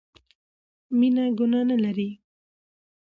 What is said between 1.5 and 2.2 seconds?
نه لري